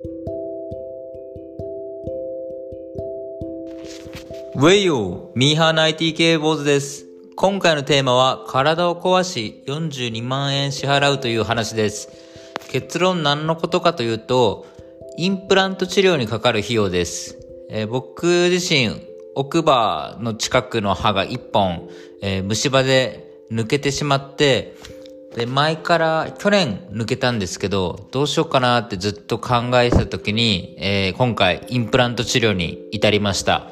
[0.00, 7.06] ウェイヨー、ミーハーな IT 系坊主です。
[7.34, 12.10] 今回のテーマは、体を壊し42万円支払うという話です。
[12.70, 14.66] 結論何のことかというと、
[15.16, 17.36] インプラント治療にかかる費用です。
[17.68, 19.00] えー、僕自身、
[19.34, 21.88] 奥歯の近くの歯が1本、
[22.22, 24.76] えー、虫歯で抜けてしまって、
[25.38, 33.70] で、前から去年抜けたんですけど、どうしようかなってずっと考えてた時に、えー、今回インプラント治療に至りました。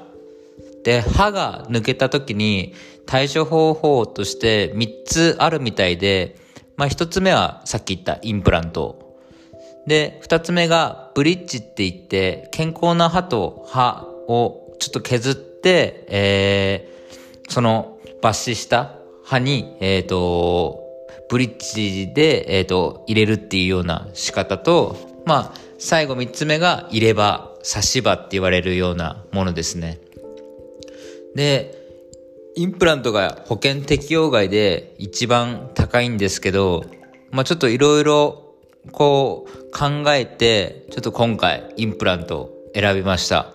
[0.85, 2.73] で、歯が抜けた時に
[3.05, 6.37] 対処方法として3つあるみたいで、
[6.77, 9.19] まあ1つ目はさっき言ったインプラント。
[9.89, 18.93] で、2つ目がブリッジって言って健康な歯と歯をちょっと削って、えー、その抜歯した
[19.25, 20.86] 歯に、えっ、ー、と、
[21.29, 29.99] ブリッジで、えっ、ー、と、入れるっていうような仕方と、まあ、最後3つ目が入れ歯、差し歯って言われるようなものですね。
[31.35, 31.77] で、
[32.55, 36.85] インプラントが保険適用外で一番高いんですけど、
[37.31, 38.55] まあちょっといろいろ
[38.93, 43.53] こう考えて、ちょっと今回インプラントを選びました。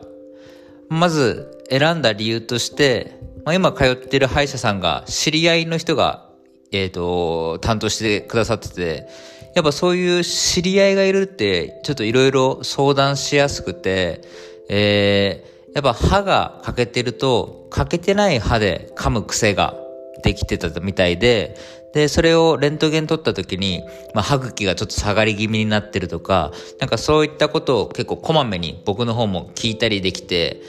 [0.90, 6.30] まず選んだ理由として、まあ、今通ってる歯医者さんが知り合いの人が、
[6.72, 9.08] えっ、ー、と、担当してくださってて、
[9.54, 14.22] やっぱそういう知り合いがいるって、ちょっといろいろ相談しやすくて、
[14.70, 19.76] えー、やっぱ歯が欠けてると、欠けてない歯で噛む癖が
[20.24, 21.58] できてたみたいで、
[21.94, 23.84] で、それをレントゲン取った時に、
[24.14, 30.62] まあ、歯茎がちょっと下がり気味になってるとか、なんかそういったことを結構こまめに僕の方も聞いたりできて、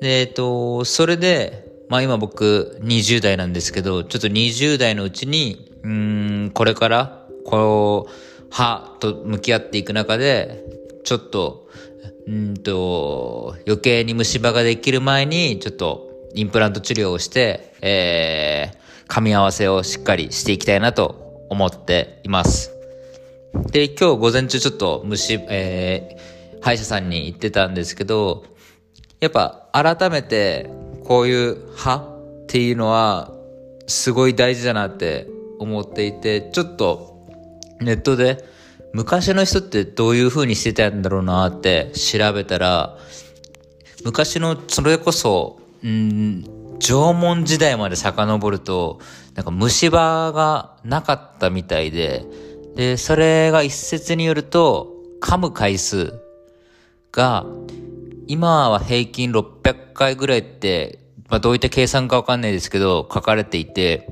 [0.00, 8.12] で、えっと、それで、まあ今僕20代なんですけど、ちょっと20代のうちに、うん、これから、こう、
[8.50, 10.64] 歯と向き合っていく中で、
[11.04, 11.68] ちょっと、
[12.26, 22.72] うんと、余計に虫歯ができる前に、ちょっとインプラント治療をして、えー、噛み合わせをしっかりしていきたいなと思っています。
[23.70, 28.44] で、今日午前中ちょっと虫、えー、歯医者さんに行ってたんですけど、
[29.20, 30.68] やっぱ改めて
[31.06, 33.32] こういう歯っていうのは
[33.86, 35.28] すごい大事だなって
[35.60, 37.24] 思っていて、ちょっと
[37.80, 38.44] ネットで
[38.92, 42.98] 昔の人ってどういう風にしてたんだろうなって調べたら、
[44.04, 46.42] 昔のそれこそ、ん
[46.80, 48.98] 縄文時代まで遡ると、
[49.34, 52.24] なんか虫歯がなかったみたいで、
[52.74, 56.14] で、それが一説によると、噛む回数
[57.12, 57.46] が、
[58.28, 60.98] 今は平均600回ぐらいって、
[61.28, 64.08] まあどういった計算かわかんないですけど、書かれていて、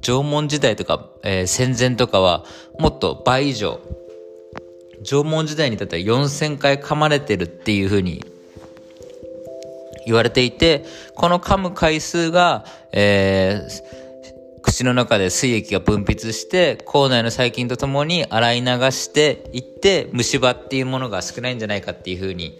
[0.00, 2.44] 縄文時代とか、えー、戦前とかは
[2.78, 3.80] もっと倍以上、
[5.04, 8.24] 縄文時代にだったら4000回噛まれてるっていう風に
[10.06, 22.58] 言われていて、この噛む回数が、えー、口の中で水液が分泌して、口内の細菌とともに洗い流していって、虫歯っていうものが少ないんじゃないかっていう風に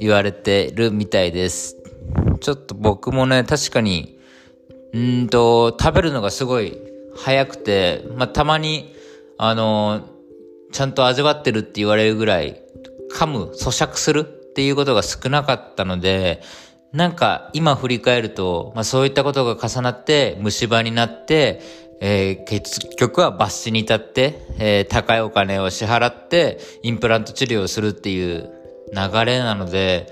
[0.00, 1.76] 言われてるみたいです。
[2.40, 4.14] ちょっと僕もね、確かに
[4.94, 6.78] うんと、食べるのがすごい
[7.16, 8.94] 早くて、まあ、たまに、
[9.36, 10.08] あの
[10.70, 12.62] ちゃんと味わってるって言われるぐらい、
[13.12, 16.42] 噛む、咀嚼するっていうことが少なかったので、
[16.92, 21.60] なんか今振り返ると、まあそういったことが重なって虫歯になって、
[22.00, 28.48] えー、結局は抜歯に至って、えー、高いお金を支払ってインプラント治療をするっていう
[28.92, 30.06] 流れなので、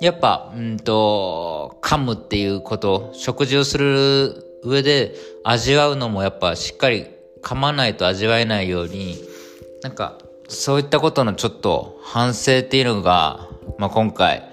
[0.00, 5.14] やっぱ、うんと、噛むっていうこと、食事をする上で
[5.44, 7.06] 味わうのもやっぱしっかり
[7.42, 9.22] 噛まないと味わえないように、
[9.82, 13.48] なんか、そういったことのちょっと反省っていうのが、
[13.78, 14.50] まあ、今回、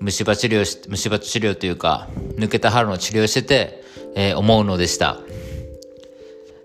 [0.00, 3.84] 虫歯治療し、虫歯治療というか、抜けた歯の治療してて、
[4.14, 5.18] えー、思うのでした。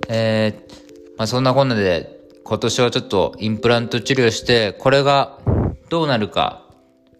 [0.08, 0.74] えー、
[1.18, 5.40] まあ、そんなこんなで、今年はちょっとインプラント治療して、これが
[5.90, 6.64] どうなるか、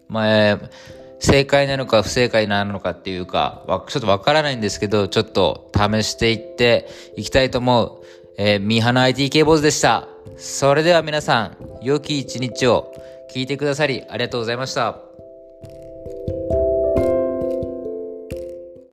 [0.08, 0.70] まあ、えー、
[1.18, 8.04] 正解なのか不正解なのかっていうか、ちょっとわからないんですけど、ちょっと試していっていきたいと思う。
[8.38, 10.08] えー、ミハの ITK 坊主でした。
[10.36, 12.92] それでは皆さん、良き一日を
[13.32, 15.05] 聞いてくださりありがとうございました。